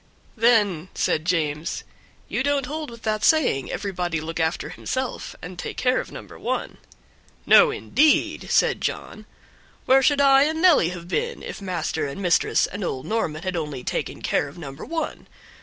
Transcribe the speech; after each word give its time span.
"Then," 0.35 0.89
said 0.95 1.25
James, 1.25 1.83
"you 2.27 2.41
don't 2.41 2.65
hold 2.65 2.89
with 2.89 3.03
that 3.03 3.23
saying, 3.23 3.71
'Everybody 3.71 4.19
look 4.19 4.39
after 4.39 4.69
himself, 4.69 5.35
and 5.43 5.59
take 5.59 5.77
care 5.77 5.99
of 5.99 6.11
number 6.11 6.39
one'?" 6.39 6.79
"No, 7.45 7.69
indeed," 7.69 8.47
said 8.49 8.81
John, 8.81 9.27
"where 9.85 10.01
should 10.01 10.19
I 10.19 10.45
and 10.45 10.59
Nelly 10.59 10.89
have 10.89 11.07
been 11.07 11.43
if 11.43 11.61
master 11.61 12.07
and 12.07 12.19
mistress 12.19 12.65
and 12.65 12.83
old 12.83 13.05
Norman 13.05 13.43
had 13.43 13.55
only 13.55 13.83
taken 13.83 14.23
care 14.23 14.47
of 14.47 14.57
number 14.57 14.83
one? 14.85 15.27